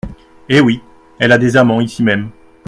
Eh 0.49 0.59
oui! 0.61 0.81
elle 1.19 1.31
a 1.31 1.37
des 1.37 1.57
amants 1.57 1.79
ici 1.79 2.01
même. 2.01 2.31